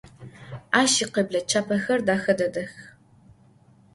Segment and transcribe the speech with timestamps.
[0.79, 2.71] Aş yikhıble çapexer dexe dedex.